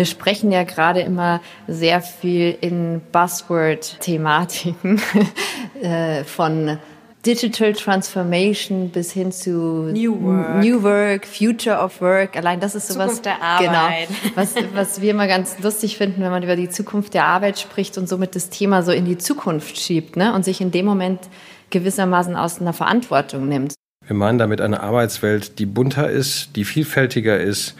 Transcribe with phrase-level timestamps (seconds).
[0.00, 4.98] Wir sprechen ja gerade immer sehr viel in Buzzword-Thematiken
[5.82, 6.78] äh, von
[7.26, 10.64] Digital Transformation bis hin zu New Work.
[10.64, 12.34] New Work, Future of Work.
[12.34, 13.08] Allein das ist sowas.
[13.08, 14.08] Zukunft der Arbeit.
[14.08, 14.30] Genau.
[14.36, 17.98] Was, was wir immer ganz lustig finden, wenn man über die Zukunft der Arbeit spricht
[17.98, 20.32] und somit das Thema so in die Zukunft schiebt, ne?
[20.32, 21.20] Und sich in dem Moment
[21.68, 23.74] gewissermaßen aus einer Verantwortung nimmt.
[24.06, 27.74] Wir meinen damit eine Arbeitswelt, die bunter ist, die vielfältiger ist,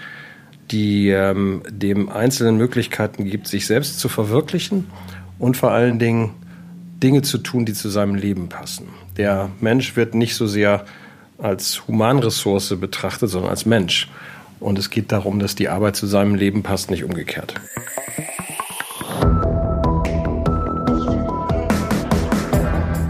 [0.70, 4.86] die ähm, dem Einzelnen Möglichkeiten gibt, sich selbst zu verwirklichen
[5.38, 6.34] und vor allen Dingen
[7.02, 8.88] Dinge zu tun, die zu seinem Leben passen.
[9.16, 10.84] Der Mensch wird nicht so sehr
[11.38, 14.10] als Humanressource betrachtet, sondern als Mensch.
[14.60, 17.54] Und es geht darum, dass die Arbeit zu seinem Leben passt, nicht umgekehrt.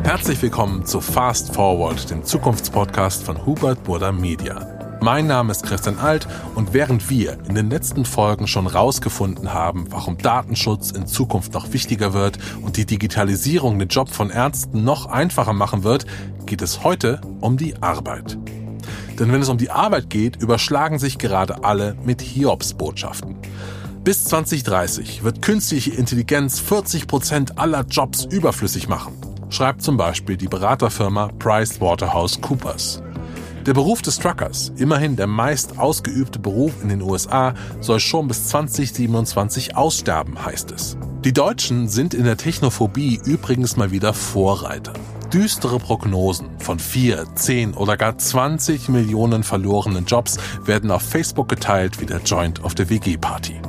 [0.05, 4.70] Herzlich willkommen zu Fast Forward, dem Zukunftspodcast von Hubert Burda Media.
[5.03, 9.87] Mein Name ist Christian Alt und während wir in den letzten Folgen schon rausgefunden haben,
[9.89, 15.07] warum Datenschutz in Zukunft noch wichtiger wird und die Digitalisierung den Job von Ärzten noch
[15.07, 16.05] einfacher machen wird,
[16.45, 18.37] geht es heute um die Arbeit.
[19.19, 23.37] Denn wenn es um die Arbeit geht, überschlagen sich gerade alle mit Hiobs-Botschaften.
[24.05, 29.15] Bis 2030 wird künstliche Intelligenz 40 Prozent aller Jobs überflüssig machen,
[29.49, 33.03] schreibt zum Beispiel die Beraterfirma PricewaterhouseCoopers.
[33.67, 38.49] Der Beruf des Truckers, immerhin der meist ausgeübte Beruf in den USA, soll schon bis
[38.49, 40.97] 2027 aussterben, heißt es.
[41.25, 44.95] Die Deutschen sind in der Technophobie übrigens mal wieder Vorreiter.
[45.31, 52.01] Düstere Prognosen von 4, 10 oder gar 20 Millionen verlorenen Jobs werden auf Facebook geteilt
[52.01, 53.61] wie der Joint auf der WG-Party.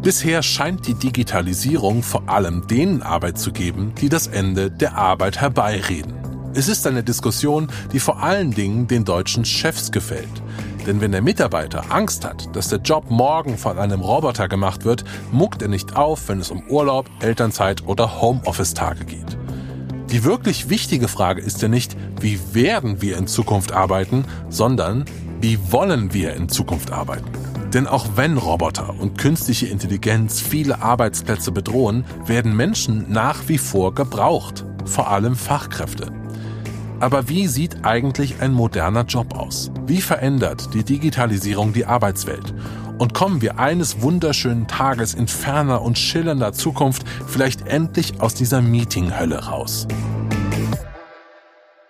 [0.00, 5.40] Bisher scheint die Digitalisierung vor allem denen Arbeit zu geben, die das Ende der Arbeit
[5.40, 6.25] herbeireden.
[6.56, 10.42] Es ist eine Diskussion, die vor allen Dingen den deutschen Chefs gefällt.
[10.86, 15.04] Denn wenn der Mitarbeiter Angst hat, dass der Job morgen von einem Roboter gemacht wird,
[15.30, 19.36] muckt er nicht auf, wenn es um Urlaub, Elternzeit oder Homeoffice-Tage geht.
[20.10, 25.04] Die wirklich wichtige Frage ist ja nicht, wie werden wir in Zukunft arbeiten, sondern
[25.42, 27.30] wie wollen wir in Zukunft arbeiten.
[27.74, 33.94] Denn auch wenn Roboter und künstliche Intelligenz viele Arbeitsplätze bedrohen, werden Menschen nach wie vor
[33.94, 36.10] gebraucht, vor allem Fachkräfte.
[36.98, 39.70] Aber wie sieht eigentlich ein moderner Job aus?
[39.86, 42.54] Wie verändert die Digitalisierung die Arbeitswelt?
[42.98, 48.62] Und kommen wir eines wunderschönen Tages in ferner und schillernder Zukunft vielleicht endlich aus dieser
[48.62, 49.86] Meeting-Hölle raus?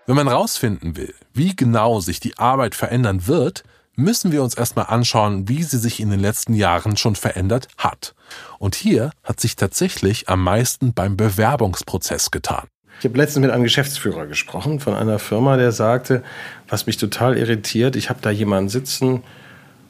[0.06, 3.62] Wenn man rausfinden will, wie genau sich die Arbeit verändern wird,
[3.95, 8.16] müssen wir uns erstmal anschauen, wie sie sich in den letzten Jahren schon verändert hat.
[8.59, 12.66] Und hier hat sich tatsächlich am meisten beim Bewerbungsprozess getan.
[12.99, 16.23] Ich habe letztens mit einem Geschäftsführer gesprochen von einer Firma, der sagte,
[16.69, 19.23] was mich total irritiert, ich habe da jemanden sitzen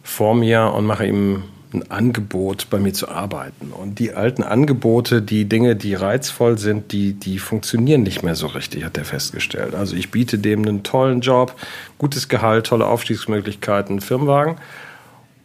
[0.02, 3.72] vor mir und mache ihm ein Angebot, bei mir zu arbeiten.
[3.72, 8.46] Und die alten Angebote, die Dinge, die reizvoll sind, die, die funktionieren nicht mehr so
[8.46, 9.74] richtig, hat er festgestellt.
[9.74, 11.54] Also ich biete dem einen tollen Job,
[11.98, 14.56] gutes Gehalt, tolle Aufstiegsmöglichkeiten, Firmenwagen.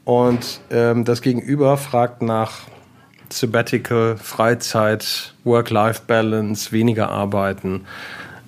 [0.06, 2.62] Und ähm, das Gegenüber fragt nach
[3.34, 7.86] Sabbatical, Freizeit, Work-Life-Balance, weniger arbeiten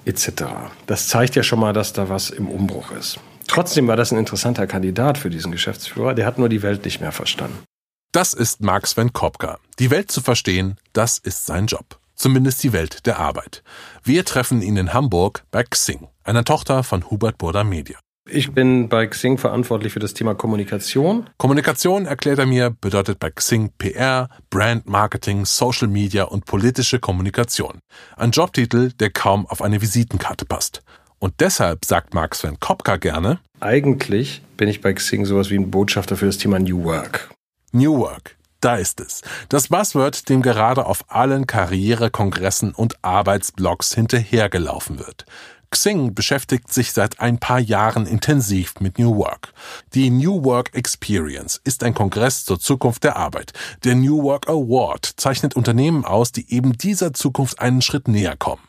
[0.05, 0.43] etc.
[0.85, 3.19] Das zeigt ja schon mal, dass da was im Umbruch ist.
[3.47, 7.01] Trotzdem war das ein interessanter Kandidat für diesen Geschäftsführer, der hat nur die Welt nicht
[7.01, 7.63] mehr verstanden.
[8.11, 9.57] Das ist Mark Sven Kopka.
[9.79, 11.99] Die Welt zu verstehen, das ist sein Job.
[12.15, 13.63] Zumindest die Welt der Arbeit.
[14.03, 17.97] Wir treffen ihn in Hamburg bei Xing, einer Tochter von Hubert Burda Media.
[18.29, 21.29] Ich bin bei Xing verantwortlich für das Thema Kommunikation.
[21.37, 27.79] Kommunikation, erklärt er mir, bedeutet bei Xing PR, Brand Marketing, Social Media und politische Kommunikation.
[28.15, 30.83] Ein Jobtitel, der kaum auf eine Visitenkarte passt.
[31.19, 35.69] Und deshalb sagt Mark Sven Kopka gerne, eigentlich bin ich bei Xing sowas wie ein
[35.69, 37.29] Botschafter für das Thema New Work.
[37.73, 38.37] New Work.
[38.61, 39.21] Da ist es.
[39.49, 45.25] Das Buzzword, dem gerade auf allen Karrierekongressen und Arbeitsblogs hinterhergelaufen wird.
[45.73, 49.53] Xing beschäftigt sich seit ein paar Jahren intensiv mit New Work.
[49.95, 53.53] Die New Work Experience ist ein Kongress zur Zukunft der Arbeit.
[53.83, 58.61] Der New Work Award zeichnet Unternehmen aus, die eben dieser Zukunft einen Schritt näher kommen.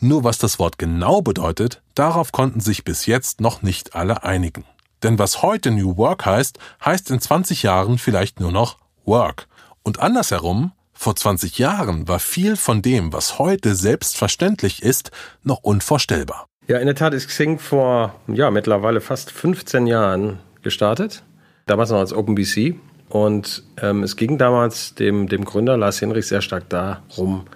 [0.00, 4.64] Nur was das Wort genau bedeutet, darauf konnten sich bis jetzt noch nicht alle einigen.
[5.02, 9.48] Denn was heute New Work heißt, heißt in 20 Jahren vielleicht nur noch Work.
[9.82, 15.12] Und andersherum, vor 20 Jahren war viel von dem, was heute selbstverständlich ist,
[15.44, 16.47] noch unvorstellbar.
[16.68, 21.22] Ja, in der Tat ist Xing vor ja, mittlerweile fast 15 Jahren gestartet.
[21.66, 22.76] Damals noch als OpenBC.
[23.08, 27.46] Und ähm, es ging damals dem, dem Gründer Lars Henrich sehr stark darum,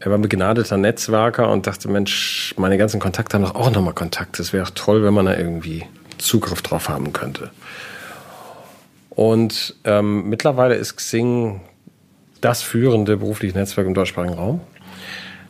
[0.00, 3.94] er war ein begnadeter Netzwerker und dachte, Mensch, meine ganzen Kontakte haben doch auch nochmal
[3.94, 4.38] Kontakt.
[4.40, 5.84] Es wäre toll, wenn man da irgendwie
[6.18, 7.50] Zugriff drauf haben könnte.
[9.10, 11.60] Und ähm, mittlerweile ist Xing
[12.40, 14.60] das führende berufliche Netzwerk im deutschsprachigen Raum.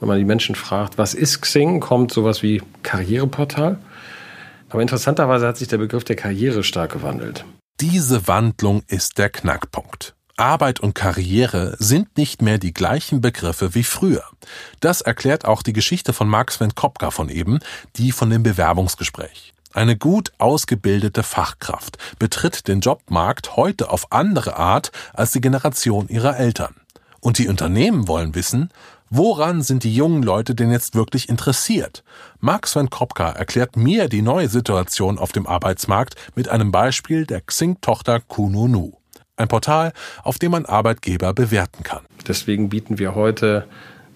[0.05, 3.79] Wenn man die Menschen fragt, was ist Xing, kommt sowas wie Karriereportal.
[4.69, 7.47] Aber interessanterweise hat sich der Begriff der Karriere stark gewandelt.
[7.81, 10.15] Diese Wandlung ist der Knackpunkt.
[10.37, 14.25] Arbeit und Karriere sind nicht mehr die gleichen Begriffe wie früher.
[14.81, 17.61] Das erklärt auch die Geschichte von Mark Sven Kopka von eben,
[17.97, 19.55] die von dem Bewerbungsgespräch.
[19.73, 26.37] Eine gut ausgebildete Fachkraft betritt den Jobmarkt heute auf andere Art als die Generation ihrer
[26.37, 26.75] Eltern.
[27.25, 28.69] Und die Unternehmen wollen wissen,
[29.11, 32.05] woran sind die jungen Leute denn jetzt wirklich interessiert?
[32.41, 37.41] Mark Sven Kopka erklärt mir die neue Situation auf dem Arbeitsmarkt mit einem Beispiel der
[37.41, 38.93] Xing-Tochter Kununu
[39.37, 39.93] ein Portal,
[40.23, 42.03] auf dem man Arbeitgeber bewerten kann.
[42.27, 43.67] Deswegen bieten wir heute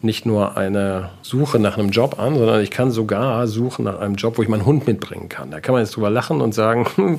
[0.00, 4.14] nicht nur eine Suche nach einem Job an, sondern ich kann sogar suchen nach einem
[4.14, 5.50] Job, wo ich meinen Hund mitbringen kann.
[5.50, 7.19] Da kann man jetzt drüber lachen und sagen,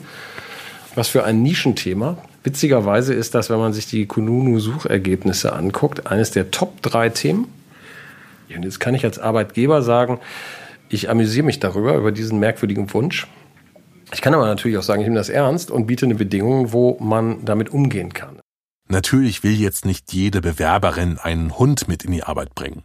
[0.96, 2.18] was für ein Nischenthema.
[2.44, 7.48] Witzigerweise ist das, wenn man sich die Kununu-Suchergebnisse anguckt, eines der Top drei Themen.
[8.56, 10.20] Und jetzt kann ich als Arbeitgeber sagen,
[10.90, 13.28] ich amüsiere mich darüber, über diesen merkwürdigen Wunsch.
[14.12, 16.98] Ich kann aber natürlich auch sagen, ich nehme das ernst und biete eine Bedingung, wo
[17.00, 18.40] man damit umgehen kann.
[18.88, 22.84] Natürlich will jetzt nicht jede Bewerberin einen Hund mit in die Arbeit bringen.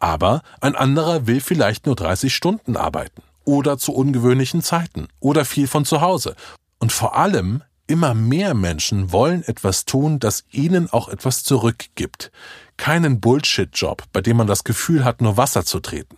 [0.00, 3.22] Aber ein anderer will vielleicht nur 30 Stunden arbeiten.
[3.44, 5.06] Oder zu ungewöhnlichen Zeiten.
[5.20, 6.34] Oder viel von zu Hause.
[6.80, 12.30] Und vor allem, immer mehr Menschen wollen etwas tun, das ihnen auch etwas zurückgibt.
[12.76, 16.16] Keinen Bullshit-Job, bei dem man das Gefühl hat, nur Wasser zu treten.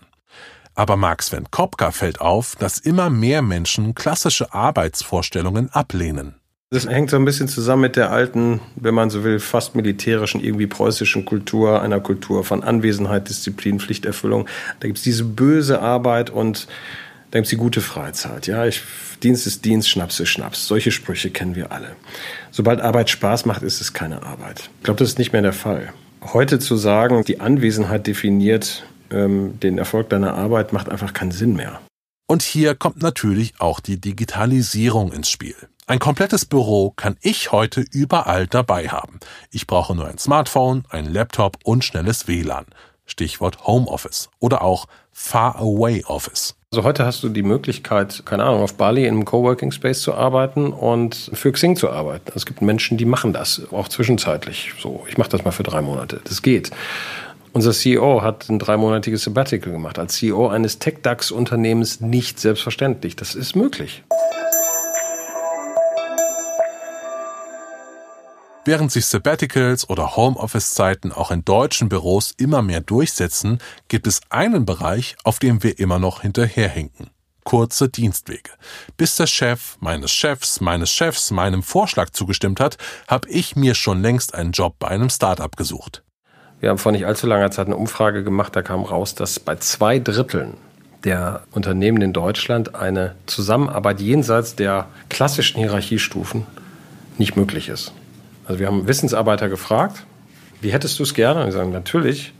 [0.75, 6.37] Aber Mark Sven Kopka fällt auf, dass immer mehr Menschen klassische Arbeitsvorstellungen ablehnen.
[6.71, 10.43] Das hängt so ein bisschen zusammen mit der alten, wenn man so will, fast militärischen,
[10.43, 14.49] irgendwie preußischen Kultur, einer Kultur von Anwesenheit, Disziplin, Pflichterfüllung.
[14.81, 16.67] Da gibt es diese böse Arbeit und
[17.31, 18.47] da gibt es die gute Freizeit.
[18.47, 18.83] Ja, ich,
[19.23, 20.67] Dienst ist Dienst, Schnaps ist Schnaps.
[20.67, 21.97] Solche Sprüche kennen wir alle.
[22.51, 24.71] Sobald Arbeit Spaß macht, ist es keine Arbeit.
[24.79, 25.93] Ich glaube, das ist nicht mehr der Fall.
[26.23, 31.55] Heute zu sagen, die Anwesenheit definiert ähm, den Erfolg deiner Arbeit macht einfach keinen Sinn
[31.55, 31.81] mehr.
[32.27, 35.55] Und hier kommt natürlich auch die Digitalisierung ins Spiel.
[35.87, 39.21] Ein komplettes Büro kann ich heute überall dabei haben.
[39.53, 42.67] Ich brauche nur ein Smartphone, einen Laptop und schnelles WLAN.
[43.05, 46.57] Stichwort Homeoffice oder auch Far Away Office.
[46.77, 50.13] Also heute hast du die Möglichkeit, keine Ahnung, auf Bali in einem Coworking Space zu
[50.13, 52.31] arbeiten und für Xing zu arbeiten.
[52.35, 54.75] Es gibt Menschen, die machen das, auch zwischenzeitlich.
[54.79, 56.21] So, ich mache das mal für drei Monate.
[56.25, 56.73] Das geht.
[57.55, 59.99] Unser CEO hat ein dreimonatiges Sabbatical gemacht.
[59.99, 63.17] Als CEO eines Tech-DAX-Unternehmens nicht selbstverständlich.
[63.17, 64.03] Das ist möglich.
[68.67, 74.67] Während sich Sabbaticals oder Homeoffice-Zeiten auch in deutschen Büros immer mehr durchsetzen, gibt es einen
[74.67, 77.11] Bereich, auf dem wir immer noch hinterherhinken.
[77.45, 78.51] Kurze Dienstwege.
[78.97, 82.77] Bis der Chef meines Chefs meines Chefs meinem Vorschlag zugestimmt hat,
[83.07, 86.03] habe ich mir schon längst einen Job bei einem Startup gesucht.
[86.59, 89.55] Wir haben vor nicht allzu langer Zeit eine Umfrage gemacht, da kam raus, dass bei
[89.55, 90.55] zwei Dritteln
[91.05, 96.49] der Unternehmen in Deutschland eine Zusammenarbeit jenseits der klassischen Hierarchiestufen
[97.17, 97.93] nicht möglich ist.
[98.47, 100.05] Also wir haben Wissensarbeiter gefragt,
[100.61, 101.41] wie hättest du es gerne?
[101.41, 102.33] Und die sagen natürlich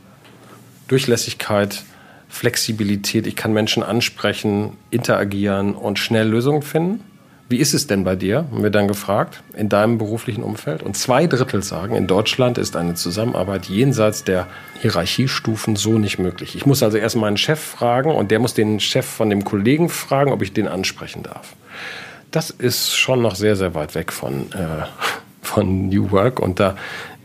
[0.87, 1.83] Durchlässigkeit,
[2.29, 7.03] Flexibilität, ich kann Menschen ansprechen, interagieren und schnell Lösungen finden.
[7.49, 8.45] Wie ist es denn bei dir?
[8.51, 10.83] Haben wir dann gefragt, in deinem beruflichen Umfeld.
[10.83, 14.47] Und zwei Drittel sagen, in Deutschland ist eine Zusammenarbeit jenseits der
[14.81, 16.55] Hierarchiestufen so nicht möglich.
[16.55, 19.87] Ich muss also erst meinen Chef fragen und der muss den Chef von dem Kollegen
[19.87, 21.55] fragen, ob ich den ansprechen darf.
[22.31, 24.83] Das ist schon noch sehr, sehr weit weg von, äh,
[25.47, 26.75] von New Work und da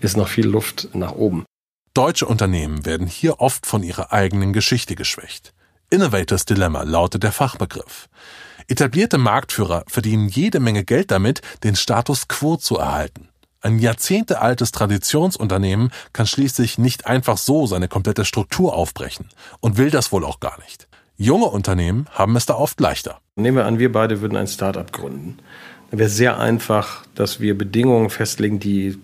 [0.00, 1.45] ist noch viel Luft nach oben.
[1.95, 5.52] Deutsche Unternehmen werden hier oft von ihrer eigenen Geschichte geschwächt.
[5.91, 8.09] Innovators Dilemma lautet der Fachbegriff.
[8.67, 13.29] Etablierte Marktführer verdienen jede Menge Geld damit, den Status quo zu erhalten.
[13.61, 19.29] Ein jahrzehntealtes Traditionsunternehmen kann schließlich nicht einfach so seine komplette Struktur aufbrechen
[19.61, 20.88] und will das wohl auch gar nicht.
[21.17, 23.21] Junge Unternehmen haben es da oft leichter.
[23.37, 25.38] Nehmen wir an, wir beide würden ein Start-up gründen.
[25.92, 28.99] Dann wäre sehr einfach, dass wir Bedingungen festlegen, die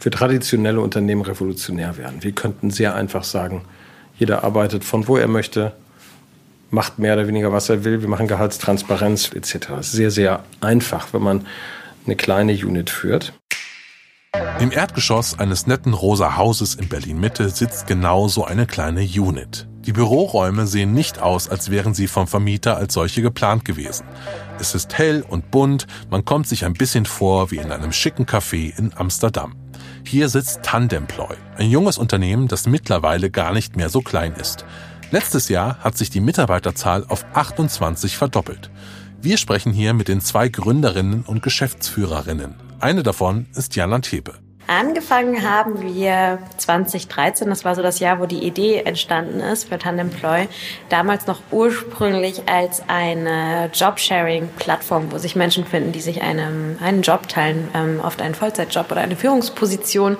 [0.00, 2.24] für traditionelle Unternehmen revolutionär wären.
[2.24, 3.62] Wir könnten sehr einfach sagen,
[4.18, 5.74] jeder arbeitet von wo er möchte,
[6.72, 8.02] macht mehr oder weniger, was er will.
[8.02, 9.68] Wir machen Gehaltstransparenz etc.
[9.82, 11.46] Sehr, sehr einfach, wenn man
[12.04, 13.32] eine kleine Unit führt.
[14.60, 19.68] Im Erdgeschoss eines netten rosa Hauses in Berlin-Mitte sitzt genau so eine kleine Unit.
[19.86, 24.04] Die Büroräume sehen nicht aus, als wären sie vom Vermieter als solche geplant gewesen.
[24.58, 28.26] Es ist hell und bunt, man kommt sich ein bisschen vor wie in einem schicken
[28.26, 29.54] Café in Amsterdam.
[30.04, 34.66] Hier sitzt Tandemploy, ein junges Unternehmen, das mittlerweile gar nicht mehr so klein ist.
[35.10, 38.70] Letztes Jahr hat sich die Mitarbeiterzahl auf 28 verdoppelt.
[39.22, 44.34] Wir sprechen hier mit den zwei Gründerinnen und Geschäftsführerinnen, Eine davon ist Jana Tepe.
[44.68, 49.78] Angefangen haben wir 2013, das war so das Jahr, wo die Idee entstanden ist für
[49.78, 50.46] Tandemploy.
[50.90, 57.28] Damals noch ursprünglich als eine Jobsharing-Plattform, wo sich Menschen finden, die sich einem, einen Job
[57.28, 60.16] teilen, ähm, oft einen Vollzeitjob oder eine Führungsposition.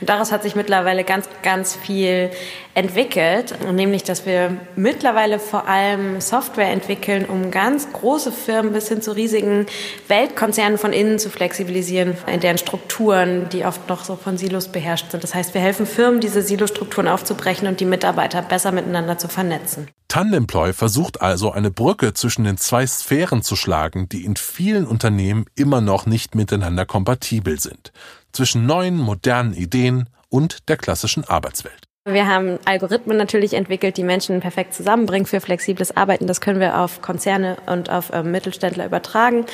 [0.00, 2.30] Und daraus hat sich mittlerweile ganz, ganz viel
[2.74, 9.02] entwickelt, nämlich dass wir mittlerweile vor allem Software entwickeln, um ganz große Firmen bis hin
[9.02, 9.66] zu riesigen
[10.08, 15.10] Weltkonzernen von innen zu flexibilisieren, in deren Strukturen, die oft noch so von Silos beherrscht
[15.10, 15.24] sind.
[15.24, 19.88] Das heißt, wir helfen Firmen, diese Silostrukturen aufzubrechen und die Mitarbeiter besser miteinander zu vernetzen.
[20.08, 25.46] Tandemploy versucht also eine Brücke zwischen den zwei Sphären zu schlagen, die in vielen Unternehmen
[25.54, 27.92] immer noch nicht miteinander kompatibel sind.
[28.32, 31.89] Zwischen neuen, modernen Ideen und der klassischen Arbeitswelt.
[32.06, 36.26] Wir haben Algorithmen natürlich entwickelt, die Menschen perfekt zusammenbringen für flexibles Arbeiten.
[36.26, 39.44] Das können wir auf Konzerne und auf äh, Mittelständler übertragen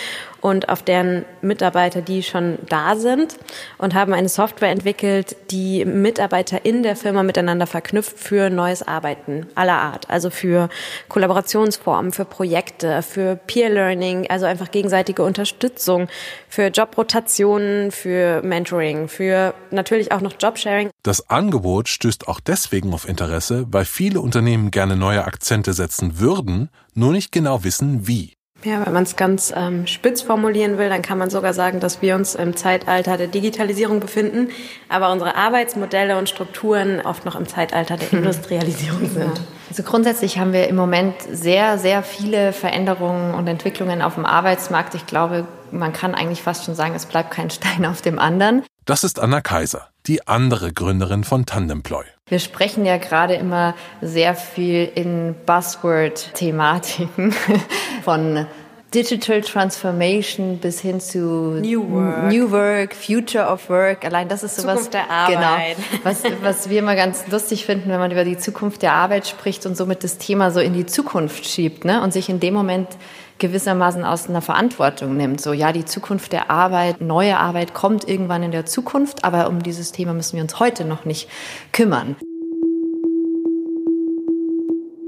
[0.47, 3.37] und auf deren Mitarbeiter, die schon da sind
[3.79, 9.49] und haben eine Software entwickelt, die Mitarbeiter in der Firma miteinander verknüpft für neues Arbeiten
[9.57, 10.09] aller Art.
[10.09, 10.69] Also für
[11.09, 16.07] Kollaborationsformen, für Projekte, für Peer Learning, also einfach gegenseitige Unterstützung,
[16.49, 20.91] für Jobrotationen, für Mentoring, für natürlich auch noch Jobsharing.
[21.03, 26.71] Das Angebot stößt auch deswegen auf Interesse, weil viele Unternehmen gerne neue Akzente setzen würden,
[26.95, 28.36] nur nicht genau wissen, wie.
[28.67, 32.03] Ja, wenn man es ganz ähm, spitz formulieren will, dann kann man sogar sagen, dass
[32.03, 34.49] wir uns im Zeitalter der Digitalisierung befinden,
[34.89, 39.41] aber unsere Arbeitsmodelle und Strukturen oft noch im Zeitalter der Industrialisierung sind.
[39.71, 44.97] Also grundsätzlich haben wir im Moment sehr, sehr viele Veränderungen und Entwicklungen auf dem Arbeitsmarkt.
[44.97, 48.65] Ich glaube, man kann eigentlich fast schon sagen, es bleibt kein Stein auf dem anderen.
[48.85, 52.05] Das ist Anna Kaiser, die andere Gründerin von Tandemploy.
[52.29, 57.33] Wir sprechen ja gerade immer sehr viel in Buzzword-Thematiken
[58.03, 58.47] von
[58.93, 61.21] Digital Transformation bis hin zu
[61.61, 62.33] New Work.
[62.33, 64.05] New Work, Future of Work.
[64.05, 64.91] Allein das ist sowas.
[64.91, 65.77] Zukunft der Arbeit.
[65.77, 66.03] Genau.
[66.03, 69.65] Was, was wir immer ganz lustig finden, wenn man über die Zukunft der Arbeit spricht
[69.65, 72.03] und somit das Thema so in die Zukunft schiebt, ne?
[72.03, 72.89] Und sich in dem Moment
[73.39, 75.41] gewissermaßen aus einer Verantwortung nimmt.
[75.41, 79.63] So, ja, die Zukunft der Arbeit, neue Arbeit kommt irgendwann in der Zukunft, aber um
[79.63, 81.29] dieses Thema müssen wir uns heute noch nicht
[81.73, 82.17] kümmern.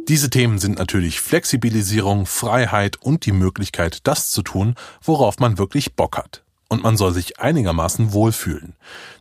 [0.09, 5.95] Diese Themen sind natürlich Flexibilisierung, Freiheit und die Möglichkeit, das zu tun, worauf man wirklich
[5.95, 8.75] Bock hat und man soll sich einigermaßen wohlfühlen.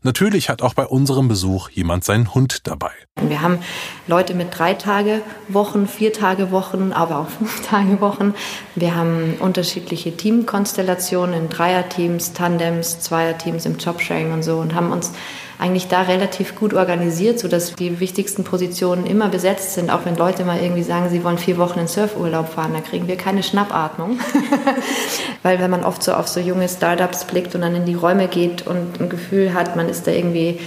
[0.04, 2.92] Natürlich hat auch bei unserem Besuch jemand seinen Hund dabei.
[3.22, 3.60] Wir haben
[4.06, 8.34] Leute mit drei Tage Wochen, vier Tage Wochen, aber auch fünf Tage Wochen.
[8.76, 15.14] Wir haben unterschiedliche Teamkonstellationen in Dreierteams, Tandems, Zweierteams im Jobsharing und so und haben uns
[15.60, 19.90] eigentlich da relativ gut organisiert, sodass die wichtigsten Positionen immer besetzt sind.
[19.90, 23.08] Auch wenn Leute mal irgendwie sagen, sie wollen vier Wochen in Surfurlaub fahren, da kriegen
[23.08, 24.20] wir keine Schnappatmung.
[25.44, 28.28] Weil wenn man oft so auf so junge Startups blickt und dann in die Räume
[28.28, 30.60] geht und ein Gefühl hat, man ist da irgendwie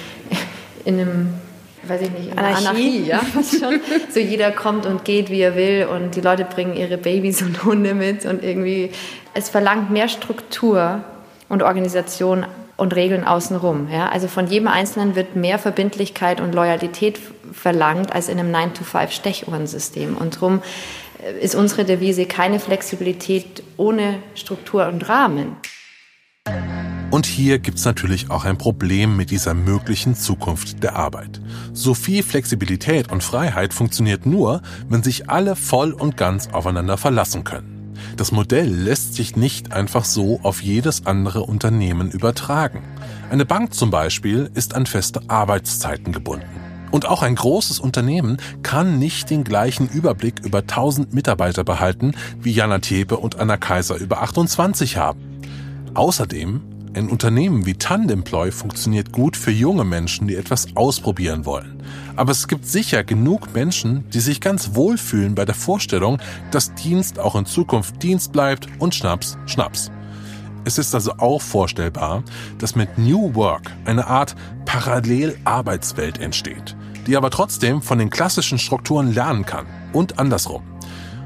[0.85, 1.35] in einem
[1.83, 3.21] weiß ich nicht, Anarchie, Anarchie ja,
[3.59, 3.81] schon.
[4.11, 7.65] So jeder kommt und geht, wie er will und die Leute bringen ihre Babys und
[7.65, 8.91] Hunde mit und irgendwie,
[9.35, 11.03] es verlangt mehr Struktur
[11.49, 12.45] und Organisation
[12.81, 13.89] und Regeln außenrum.
[13.91, 14.09] Ja?
[14.09, 17.21] Also von jedem Einzelnen wird mehr Verbindlichkeit und Loyalität
[17.53, 20.17] verlangt als in einem 9-to-5-Stechuhrensystem.
[20.17, 20.63] Und darum
[21.23, 25.57] äh, ist unsere Devise keine Flexibilität ohne Struktur und Rahmen.
[27.11, 31.41] Und hier gibt's natürlich auch ein Problem mit dieser möglichen Zukunft der Arbeit.
[31.73, 37.45] So viel Flexibilität und Freiheit funktioniert nur, wenn sich alle voll und ganz aufeinander verlassen
[37.45, 37.80] können.
[38.21, 42.83] Das Modell lässt sich nicht einfach so auf jedes andere Unternehmen übertragen.
[43.31, 46.45] Eine Bank zum Beispiel ist an feste Arbeitszeiten gebunden.
[46.91, 52.53] Und auch ein großes Unternehmen kann nicht den gleichen Überblick über 1000 Mitarbeiter behalten, wie
[52.53, 55.41] Jana Tepe und Anna Kaiser über 28 haben.
[55.95, 56.61] Außerdem
[56.95, 61.83] ein Unternehmen wie Tandemploy funktioniert gut für junge Menschen, die etwas ausprobieren wollen.
[62.17, 66.19] Aber es gibt sicher genug Menschen, die sich ganz wohlfühlen bei der Vorstellung,
[66.51, 69.91] dass Dienst auch in Zukunft Dienst bleibt und Schnaps Schnaps.
[70.65, 72.23] Es ist also auch vorstellbar,
[72.59, 74.35] dass mit New Work eine Art
[74.67, 80.63] Parallel-Arbeitswelt entsteht, die aber trotzdem von den klassischen Strukturen lernen kann und andersrum.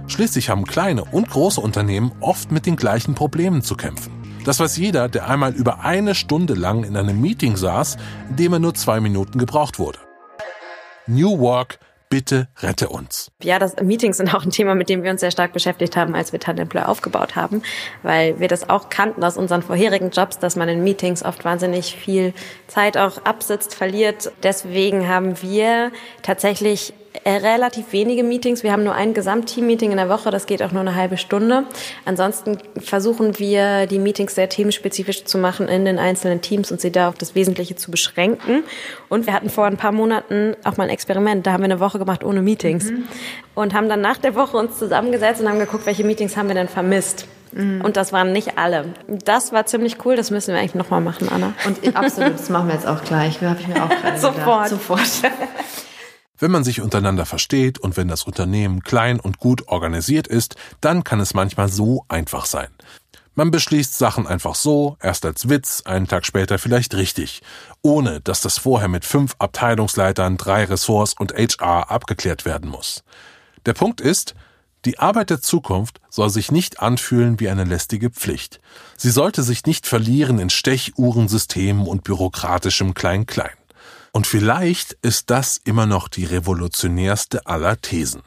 [0.06, 4.13] Schließlich haben kleine und große Unternehmen oft mit den gleichen Problemen zu kämpfen.
[4.44, 7.96] Das weiß jeder, der einmal über eine Stunde lang in einem Meeting saß,
[8.28, 9.98] in dem er nur zwei Minuten gebraucht wurde.
[11.06, 11.78] New Work
[12.10, 13.30] bitte rette uns.
[13.42, 16.14] Ja, das Meetings sind auch ein Thema, mit dem wir uns sehr stark beschäftigt haben,
[16.14, 17.62] als wir Tandemploy aufgebaut haben,
[18.02, 21.96] weil wir das auch kannten aus unseren vorherigen Jobs, dass man in Meetings oft wahnsinnig
[21.96, 22.34] viel
[22.66, 24.30] Zeit auch absitzt, verliert.
[24.42, 25.90] Deswegen haben wir
[26.22, 26.92] tatsächlich
[27.26, 28.62] relativ wenige Meetings.
[28.62, 31.64] Wir haben nur ein Gesamtteam-Meeting in der Woche, das geht auch nur eine halbe Stunde.
[32.04, 36.90] Ansonsten versuchen wir, die Meetings sehr themenspezifisch zu machen in den einzelnen Teams und sie
[36.90, 38.64] da auf das Wesentliche zu beschränken.
[39.08, 41.46] Und wir hatten vor ein paar Monaten auch mal ein Experiment.
[41.46, 43.04] Da haben wir eine Woche gemacht ohne Meetings mhm.
[43.54, 46.54] und haben dann nach der Woche uns zusammengesetzt und haben geguckt, welche Meetings haben wir
[46.54, 47.26] denn vermisst.
[47.52, 47.80] Mhm.
[47.82, 48.86] Und das waren nicht alle.
[49.06, 50.16] Das war ziemlich cool.
[50.16, 51.52] Das müssen wir eigentlich nochmal machen, Anna.
[51.64, 53.40] Und absolut, das machen wir jetzt auch gleich.
[53.40, 54.68] Habe ich mir auch gerade Sofort.
[54.68, 55.00] Sofort.
[56.38, 61.04] Wenn man sich untereinander versteht und wenn das Unternehmen klein und gut organisiert ist, dann
[61.04, 62.68] kann es manchmal so einfach sein.
[63.36, 67.42] Man beschließt Sachen einfach so, erst als Witz, einen Tag später vielleicht richtig,
[67.82, 73.02] ohne dass das vorher mit fünf Abteilungsleitern, drei Ressorts und HR abgeklärt werden muss.
[73.66, 74.34] Der Punkt ist,
[74.84, 78.60] die Arbeit der Zukunft soll sich nicht anfühlen wie eine lästige Pflicht.
[78.96, 83.56] Sie sollte sich nicht verlieren in Stechuhrensystemen und bürokratischem Klein-Klein.
[84.14, 88.22] Und vielleicht ist das immer noch die revolutionärste aller Thesen.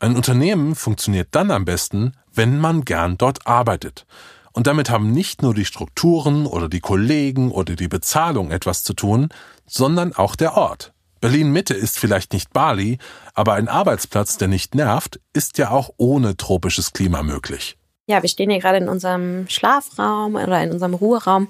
[0.00, 4.04] Ein Unternehmen funktioniert dann am besten, wenn man gern dort arbeitet.
[4.50, 8.94] Und damit haben nicht nur die Strukturen oder die Kollegen oder die Bezahlung etwas zu
[8.94, 9.28] tun,
[9.64, 10.92] sondern auch der Ort.
[11.20, 12.98] Berlin Mitte ist vielleicht nicht Bali,
[13.32, 17.77] aber ein Arbeitsplatz, der nicht nervt, ist ja auch ohne tropisches Klima möglich.
[18.08, 21.48] Ja, wir stehen hier gerade in unserem Schlafraum oder in unserem Ruheraum,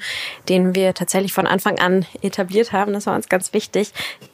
[0.48, 2.92] den wir tatsächlich von Anfang an etabliert haben.
[2.92, 3.92] Das war uns ganz wichtig.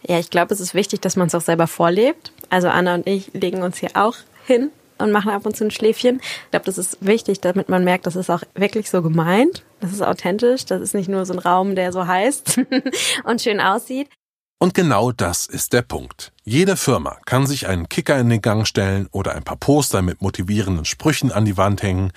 [0.08, 2.32] Ja, ich glaube, es ist wichtig, dass man es auch selber vorlebt.
[2.48, 4.16] Also Anna und ich legen uns hier auch
[4.46, 6.22] hin und machen ab und zu ein Schläfchen.
[6.44, 9.62] Ich glaube, das ist wichtig, damit man merkt, das ist auch wirklich so gemeint.
[9.80, 10.64] Das ist authentisch.
[10.64, 12.58] Das ist nicht nur so ein Raum, der so heißt
[13.24, 14.08] und schön aussieht.
[14.58, 16.32] Und genau das ist der Punkt.
[16.44, 20.22] Jede Firma kann sich einen Kicker in den Gang stellen oder ein paar Poster mit
[20.22, 22.12] motivierenden Sprüchen an die Wand hängen,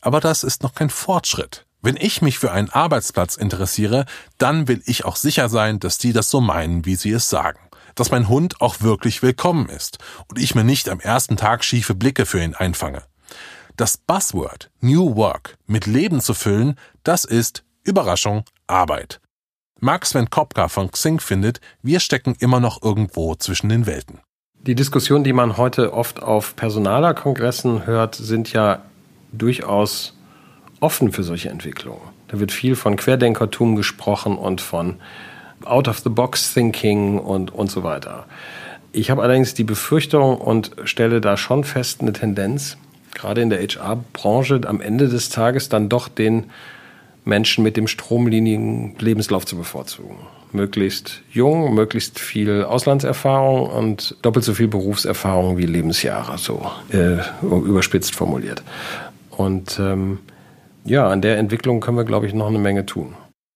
[0.00, 1.66] aber das ist noch kein Fortschritt.
[1.82, 4.04] Wenn ich mich für einen Arbeitsplatz interessiere,
[4.38, 7.60] dann will ich auch sicher sein, dass die das so meinen, wie sie es sagen.
[7.94, 11.94] Dass mein Hund auch wirklich willkommen ist und ich mir nicht am ersten Tag schiefe
[11.94, 13.02] Blicke für ihn einfange.
[13.76, 19.20] Das Buzzword New Work mit Leben zu füllen, das ist Überraschung Arbeit.
[19.82, 24.20] Mark Sven Kopka von Xing findet, wir stecken immer noch irgendwo zwischen den Welten.
[24.60, 28.82] Die Diskussionen, die man heute oft auf Personalerkongressen hört, sind ja
[29.32, 30.14] durchaus
[30.80, 32.02] offen für solche Entwicklungen.
[32.28, 34.96] Da wird viel von Querdenkertum gesprochen und von
[35.64, 38.26] Out-of-the-Box-Thinking und, und so weiter.
[38.92, 42.76] Ich habe allerdings die Befürchtung und stelle da schon fest eine Tendenz,
[43.14, 46.50] gerade in der HR-Branche am Ende des Tages dann doch den
[47.24, 50.16] Menschen mit dem stromlinigen Lebenslauf zu bevorzugen.
[50.52, 58.14] Möglichst jung, möglichst viel Auslandserfahrung und doppelt so viel Berufserfahrung wie Lebensjahre, so äh, überspitzt
[58.14, 58.62] formuliert.
[59.30, 60.18] Und ähm,
[60.84, 63.14] ja, an der Entwicklung können wir, glaube ich, noch eine Menge tun.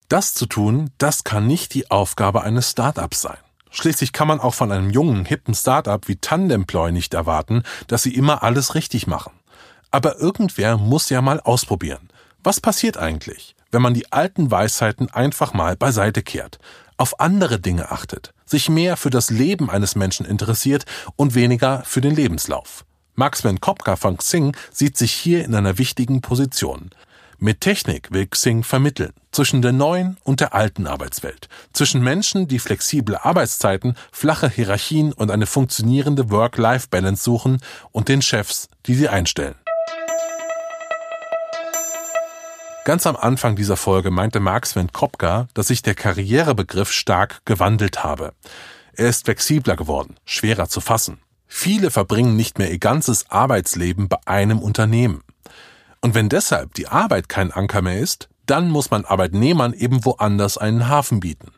[0.08, 3.38] Das zu tun, das kann nicht die Aufgabe eines Startups sein.
[3.70, 8.14] Schließlich kann man auch von einem jungen, hippen Startup wie Tandemploy nicht erwarten, dass sie
[8.14, 9.32] immer alles richtig machen.
[9.90, 12.08] Aber irgendwer muss ja mal ausprobieren.
[12.46, 16.58] Was passiert eigentlich, wenn man die alten Weisheiten einfach mal beiseite kehrt,
[16.98, 20.84] auf andere Dinge achtet, sich mehr für das Leben eines Menschen interessiert
[21.16, 22.84] und weniger für den Lebenslauf?
[23.14, 26.90] Max Van Kopka von Xing sieht sich hier in einer wichtigen Position.
[27.38, 32.58] Mit Technik will Xing vermitteln zwischen der neuen und der alten Arbeitswelt, zwischen Menschen, die
[32.58, 39.54] flexible Arbeitszeiten, flache Hierarchien und eine funktionierende Work-Life-Balance suchen und den Chefs, die sie einstellen.
[42.84, 48.04] Ganz am Anfang dieser Folge meinte Mark Sven Kopka, dass sich der Karrierebegriff stark gewandelt
[48.04, 48.34] habe.
[48.92, 51.18] Er ist flexibler geworden, schwerer zu fassen.
[51.46, 55.22] Viele verbringen nicht mehr ihr ganzes Arbeitsleben bei einem Unternehmen.
[56.02, 60.58] Und wenn deshalb die Arbeit kein Anker mehr ist, dann muss man Arbeitnehmern eben woanders
[60.58, 61.52] einen Hafen bieten,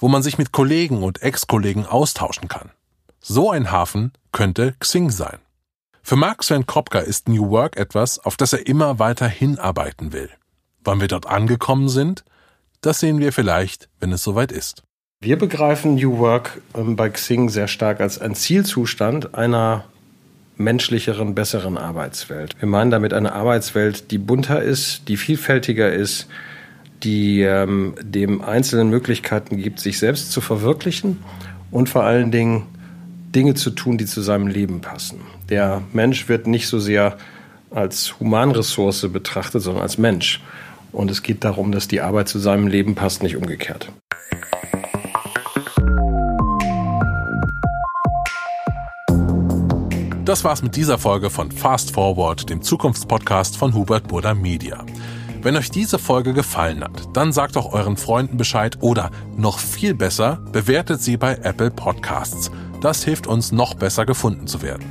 [0.00, 2.72] wo man sich mit Kollegen und Ex-Kollegen austauschen kann.
[3.20, 5.38] So ein Hafen könnte Xing sein.
[6.02, 10.30] Für Mark Sven Kopka ist New Work etwas, auf das er immer weiter hinarbeiten will.
[10.84, 12.24] Wann wir dort angekommen sind,
[12.80, 14.82] das sehen wir vielleicht, wenn es soweit ist.
[15.20, 19.84] Wir begreifen New Work ähm, bei Xing sehr stark als ein Zielzustand einer
[20.56, 22.54] menschlicheren, besseren Arbeitswelt.
[22.60, 26.28] Wir meinen damit eine Arbeitswelt, die bunter ist, die vielfältiger ist,
[27.02, 31.22] die ähm, dem Einzelnen Möglichkeiten gibt, sich selbst zu verwirklichen
[31.70, 32.66] und vor allen Dingen
[33.34, 35.20] Dinge zu tun, die zu seinem Leben passen.
[35.48, 37.16] Der Mensch wird nicht so sehr
[37.70, 40.40] als Humanressource betrachtet, sondern als Mensch.
[40.94, 43.90] Und es geht darum, dass die Arbeit zu seinem Leben passt, nicht umgekehrt.
[50.24, 54.84] Das war's mit dieser Folge von Fast Forward, dem Zukunftspodcast von Hubert Burda Media.
[55.42, 59.94] Wenn euch diese Folge gefallen hat, dann sagt auch euren Freunden Bescheid oder noch viel
[59.94, 62.50] besser, bewertet sie bei Apple Podcasts.
[62.80, 64.84] Das hilft uns noch besser gefunden zu werden.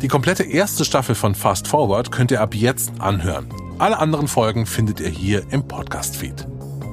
[0.00, 3.52] Die komplette erste Staffel von Fast Forward könnt ihr ab jetzt anhören.
[3.80, 6.46] Alle anderen Folgen findet ihr hier im Podcast-Feed.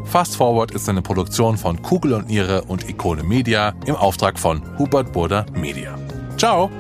[0.06, 4.62] Fast Forward ist eine Produktion von Kugel und Niere und Ikone Media im Auftrag von
[4.80, 6.00] Hubert Burda Media.
[6.38, 6.72] Ciao!